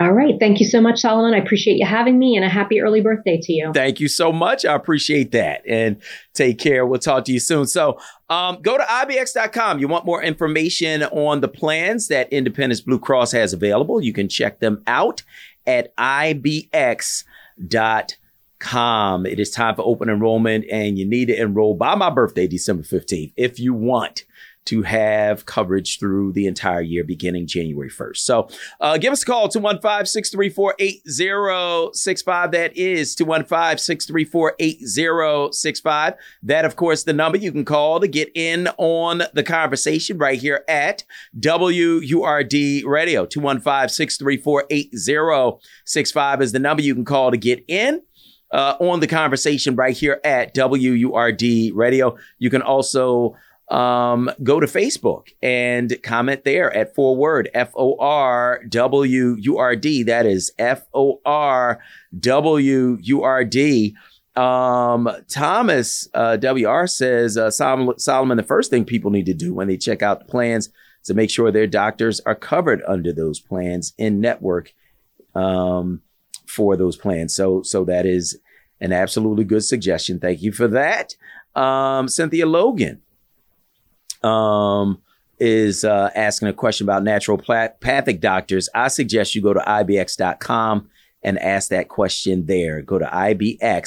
All 0.00 0.12
right. 0.12 0.34
Thank 0.38 0.60
you 0.60 0.66
so 0.66 0.80
much, 0.80 1.00
Solomon. 1.00 1.34
I 1.34 1.38
appreciate 1.38 1.76
you 1.76 1.84
having 1.84 2.20
me 2.20 2.36
and 2.36 2.44
a 2.44 2.48
happy 2.48 2.80
early 2.80 3.00
birthday 3.00 3.40
to 3.42 3.52
you. 3.52 3.72
Thank 3.74 3.98
you 3.98 4.06
so 4.06 4.30
much. 4.30 4.64
I 4.64 4.74
appreciate 4.74 5.32
that. 5.32 5.62
And 5.66 6.00
take 6.34 6.58
care. 6.58 6.86
We'll 6.86 7.00
talk 7.00 7.24
to 7.24 7.32
you 7.32 7.40
soon. 7.40 7.66
So 7.66 7.98
um, 8.30 8.62
go 8.62 8.78
to 8.78 8.84
IBX.com. 8.84 9.80
You 9.80 9.88
want 9.88 10.06
more 10.06 10.22
information 10.22 11.02
on 11.02 11.40
the 11.40 11.48
plans 11.48 12.06
that 12.08 12.32
Independence 12.32 12.80
Blue 12.80 13.00
Cross 13.00 13.32
has 13.32 13.52
available. 13.52 14.00
You 14.00 14.12
can 14.12 14.28
check 14.28 14.60
them 14.60 14.84
out 14.86 15.24
at 15.66 15.96
IBX.com. 15.96 17.26
It 19.26 19.40
is 19.40 19.50
time 19.50 19.74
for 19.74 19.82
open 19.82 20.08
enrollment 20.08 20.64
and 20.70 20.96
you 20.96 21.06
need 21.06 21.26
to 21.26 21.40
enroll 21.40 21.74
by 21.74 21.96
my 21.96 22.10
birthday, 22.10 22.46
December 22.46 22.84
15th, 22.84 23.32
if 23.36 23.58
you 23.58 23.74
want 23.74 24.24
to 24.68 24.82
have 24.82 25.46
coverage 25.46 25.98
through 25.98 26.30
the 26.32 26.46
entire 26.46 26.82
year 26.82 27.02
beginning 27.02 27.46
January 27.46 27.88
1st. 27.88 28.18
So 28.18 28.48
uh, 28.82 28.98
give 28.98 29.14
us 29.14 29.22
a 29.22 29.26
call, 29.26 29.48
215 29.48 30.04
634 30.04 30.74
8065. 30.78 32.52
That 32.52 32.76
is 32.76 33.14
215 33.14 33.78
634 33.78 34.56
8065. 34.58 36.14
That, 36.42 36.66
of 36.66 36.76
course, 36.76 37.04
the 37.04 37.14
number 37.14 37.38
you 37.38 37.50
can 37.50 37.64
call 37.64 37.98
to 38.00 38.08
get 38.08 38.30
in 38.34 38.68
on 38.76 39.22
the 39.32 39.42
conversation 39.42 40.18
right 40.18 40.38
here 40.38 40.64
at 40.68 41.04
WURD 41.40 42.84
Radio. 42.84 43.24
215 43.24 43.88
634 43.88 44.64
8065 44.68 46.42
is 46.42 46.52
the 46.52 46.58
number 46.58 46.82
you 46.82 46.94
can 46.94 47.06
call 47.06 47.30
to 47.30 47.38
get 47.38 47.64
in. 47.68 48.02
Uh, 48.50 48.74
on 48.80 49.00
the 49.00 49.06
conversation 49.06 49.76
right 49.76 49.94
here 49.94 50.22
at 50.24 50.54
WURD 50.54 51.70
Radio. 51.74 52.16
You 52.38 52.48
can 52.48 52.62
also 52.62 53.36
um, 53.70 54.30
go 54.42 54.60
to 54.60 54.66
Facebook 54.66 55.28
and 55.42 55.96
comment 56.02 56.44
there 56.44 56.74
at 56.74 56.94
Forward, 56.94 57.50
F 57.52 57.70
O 57.74 57.96
R 57.98 58.62
W 58.68 59.36
U 59.38 59.58
R 59.58 59.76
D. 59.76 60.02
That 60.02 60.26
is 60.26 60.52
F 60.58 60.86
O 60.94 61.20
R 61.24 61.78
W 62.18 62.98
U 63.00 63.22
R 63.22 63.44
D. 63.44 63.96
Um, 64.36 65.10
Thomas 65.28 66.08
uh, 66.14 66.38
WR 66.40 66.86
says, 66.86 67.36
uh, 67.36 67.50
Solomon, 67.50 67.98
Solomon, 67.98 68.36
the 68.36 68.42
first 68.42 68.70
thing 68.70 68.84
people 68.84 69.10
need 69.10 69.26
to 69.26 69.34
do 69.34 69.52
when 69.52 69.66
they 69.66 69.76
check 69.76 70.00
out 70.00 70.28
plans 70.28 70.70
to 71.04 71.14
make 71.14 71.28
sure 71.28 71.50
their 71.50 71.66
doctors 71.66 72.20
are 72.20 72.36
covered 72.36 72.82
under 72.86 73.12
those 73.12 73.40
plans 73.40 73.94
in 73.98 74.20
network 74.20 74.72
um, 75.34 76.02
for 76.46 76.76
those 76.76 76.96
plans. 76.96 77.34
So, 77.34 77.62
so 77.62 77.84
that 77.84 78.06
is 78.06 78.38
an 78.80 78.92
absolutely 78.92 79.44
good 79.44 79.64
suggestion. 79.64 80.20
Thank 80.20 80.40
you 80.40 80.52
for 80.52 80.68
that. 80.68 81.16
Um, 81.56 82.06
Cynthia 82.06 82.46
Logan 82.46 83.02
um, 84.24 85.00
is 85.38 85.84
uh, 85.84 86.10
asking 86.14 86.48
a 86.48 86.52
question 86.52 86.84
about 86.86 87.04
naturopathic 87.04 88.20
doctors, 88.20 88.68
I 88.74 88.88
suggest 88.88 89.34
you 89.34 89.42
go 89.42 89.54
to 89.54 89.60
ibx.com 89.60 90.88
and 91.22 91.38
ask 91.38 91.70
that 91.70 91.88
question 91.88 92.46
there. 92.46 92.82
Go 92.82 92.98
to 92.98 93.06
ibx.com 93.06 93.82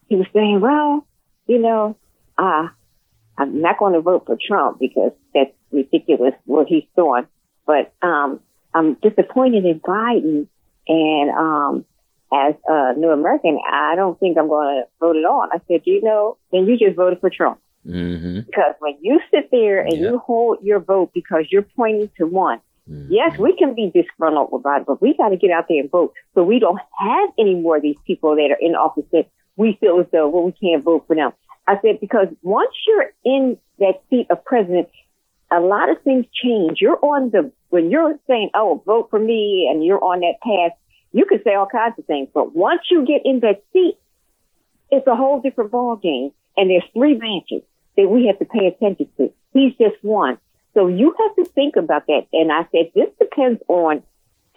he 0.08 0.16
was 0.16 0.28
saying, 0.34 0.60
"Well, 0.60 1.06
you 1.48 1.60
know, 1.60 1.96
uh, 2.38 2.68
I'm 3.38 3.62
not 3.62 3.78
going 3.78 3.94
to 3.94 4.02
vote 4.02 4.26
for 4.26 4.38
Trump 4.42 4.80
because 4.80 5.12
that's 5.34 5.52
ridiculous 5.72 6.34
what 6.46 6.68
he's 6.68 6.86
doing, 6.96 7.28
but 7.66 7.94
um, 8.02 8.40
I'm 8.74 8.96
disappointed 8.96 9.66
in 9.66 9.80
Biden, 9.80 10.48
and 10.88 11.30
um, 11.30 11.86
as 12.34 12.56
a 12.68 12.94
new 12.98 13.10
American, 13.10 13.60
I 13.72 13.96
don't 13.96 14.20
think 14.20 14.38
I'm 14.38 14.48
going 14.48 14.84
to 14.84 14.88
vote 15.00 15.16
at 15.18 15.26
all." 15.26 15.48
I 15.52 15.60
said, 15.68 15.82
"You 15.86 16.02
know, 16.02 16.38
then 16.52 16.66
you 16.66 16.78
just 16.78 16.96
voted 16.96 17.20
for 17.22 17.30
Trump." 17.30 17.60
Mm-hmm. 17.88 18.40
Because 18.48 18.74
when 18.80 18.96
you 19.02 19.20
sit 19.32 19.52
there 19.52 19.82
and 19.82 19.94
Yeah. 19.94 20.12
you 20.12 20.18
hold 20.18 20.58
your 20.64 20.80
vote 20.80 21.12
because 21.14 21.46
you're 21.52 21.68
pointing 21.78 22.10
to 22.18 22.26
one, 22.26 22.60
Mhm. 22.90 23.08
yes, 23.10 23.38
we 23.38 23.56
can 23.56 23.76
be 23.76 23.92
disgruntled 23.92 24.50
about 24.54 24.82
it, 24.82 24.88
but 24.88 25.02
we 25.02 25.14
got 25.16 25.30
to 25.30 25.38
get 25.38 25.52
out 25.52 25.68
there 25.68 25.82
and 25.82 25.92
vote. 25.92 26.14
So 26.34 26.44
we 26.44 26.58
don't 26.60 26.80
have 27.00 27.30
any 27.38 27.54
more 27.56 27.76
of 27.78 27.84
these 27.84 27.98
people 28.08 28.36
that 28.36 28.50
are 28.52 28.60
in 28.60 28.76
office 28.76 29.06
that 29.12 29.28
we 29.56 29.74
feel 29.74 30.00
as 30.00 30.08
though, 30.12 30.28
well, 30.30 30.44
we 30.44 30.52
can't 30.52 30.84
vote 30.84 31.04
for 31.08 31.16
them. 31.16 31.32
I 31.68 31.80
said, 31.82 32.00
because 32.00 32.28
once 32.42 32.72
you're 32.88 33.12
in 33.24 33.58
that 33.80 34.02
seat 34.10 34.28
of 34.30 34.44
president, 34.46 34.90
a 35.52 35.60
lot 35.60 35.90
of 35.90 36.02
things 36.02 36.26
change. 36.34 36.82
You're 36.82 37.00
on 37.04 37.30
the, 37.30 37.52
when 37.70 37.92
you're 37.92 38.20
saying, 38.28 38.50
oh, 38.56 38.82
vote 38.86 39.10
for 39.10 39.20
me, 39.20 39.68
and 39.72 39.84
you're 39.86 40.04
on 40.04 40.20
that 40.22 40.36
path, 40.44 40.78
you 41.16 41.26
can 41.26 41.42
say 41.46 41.56
all 41.56 41.66
kinds 41.66 41.98
of 41.98 42.06
things. 42.06 42.28
But 42.34 42.54
once 42.54 42.82
you 42.92 43.06
get 43.06 43.22
in 43.24 43.40
that 43.40 43.64
seat, 43.72 43.98
it's 44.92 45.08
a 45.08 45.16
whole 45.16 45.40
different 45.40 45.72
ball 45.72 45.96
game. 45.96 46.32
And 46.58 46.70
there's 46.70 46.84
three 46.94 47.16
branches 47.16 47.62
that 47.96 48.10
we 48.10 48.28
have 48.28 48.38
to 48.40 48.46
pay 48.46 48.68
attention 48.68 49.08
to. 49.18 49.32
He's 49.54 49.72
just 49.78 49.96
one. 50.02 50.38
So 50.74 50.88
you 50.88 51.16
have 51.18 51.36
to 51.38 51.52
think 51.54 51.78
about 51.78 52.08
that. 52.08 52.28
And 52.34 52.52
I 52.52 52.68
said, 52.70 52.92
this 52.94 53.08
depends 53.18 53.62
on 53.70 54.04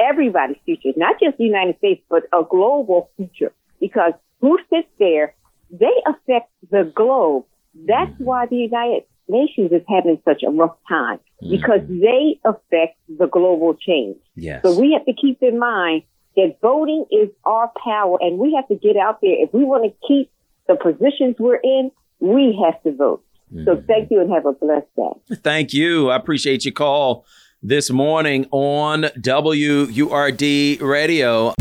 everybody's 0.01 0.57
future, 0.65 0.91
not 0.97 1.21
just 1.21 1.39
the 1.39 1.45
United 1.45 1.79
States, 1.79 2.03
but 2.11 2.25
a 2.33 2.43
global 2.43 3.11
future. 3.17 3.53
Because 3.79 4.15
who 4.41 4.59
sits 4.69 4.89
there, 4.99 5.37
they 5.71 5.95
affect 6.07 6.51
the 6.73 6.91
globe. 6.93 7.45
That's 7.73 8.11
mm-hmm. 8.11 8.25
why 8.25 8.47
the 8.47 8.57
United 8.57 9.05
Nations 9.29 9.71
is 9.71 9.83
having 9.89 10.21
such 10.25 10.43
a 10.43 10.51
rough 10.51 10.77
time 10.89 11.19
mm-hmm. 11.41 11.51
because 11.53 11.83
they 11.89 12.41
affect 12.45 12.99
the 13.09 13.29
global 13.29 13.75
change. 13.75 14.17
Yes. 14.35 14.63
So 14.65 14.77
we 14.77 14.95
have 14.95 15.05
to 15.07 15.13
keep 15.13 15.41
in 15.41 15.61
mind 15.61 16.03
that 16.39 16.57
voting 16.63 17.05
is 17.11 17.29
our 17.45 17.71
power 17.85 18.17
and 18.21 18.39
we 18.39 18.55
have 18.55 18.69
to 18.69 18.77
get 18.77 18.97
out 18.97 19.21
there. 19.21 19.35
If 19.43 19.53
we 19.53 19.65
want 19.65 19.85
to 19.85 19.93
keep 20.07 20.31
the 20.69 20.77
positions 20.77 21.37
we're 21.39 21.57
in, 21.57 21.91
we 22.21 22.59
have 22.65 22.81
to 22.85 22.93
vote. 22.93 23.25
So 23.51 23.77
mm-hmm. 23.77 23.87
thank 23.87 24.11
you 24.11 24.21
and 24.21 24.31
have 24.33 24.47
a 24.47 24.53
blessed 24.53 24.87
day. 24.95 25.37
Thank 25.37 25.73
you. 25.73 26.11
I 26.11 26.17
appreciate 26.17 26.65
your 26.65 26.73
call 26.73 27.25
this 27.63 27.91
morning 27.91 28.47
on 28.51 29.07
WURD 29.21 30.81
Radio. 30.81 31.55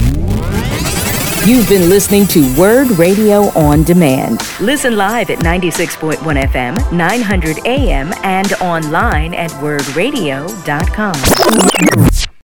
You've 1.46 1.70
been 1.70 1.90
listening 1.90 2.28
to 2.28 2.42
WURD 2.56 3.00
Radio 3.00 3.44
on 3.58 3.84
Demand. 3.84 4.42
Listen 4.60 4.98
live 4.98 5.30
at 5.30 5.40
96.1 5.40 6.18
FM, 6.18 6.92
900 6.92 7.66
AM, 7.66 8.14
and 8.24 8.52
online 8.56 9.34
at 9.34 9.52
wurdradio.com. 9.52 11.14